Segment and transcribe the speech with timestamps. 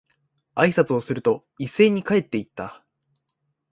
[0.55, 2.83] 挨拶をすると、一斉に帰って行った。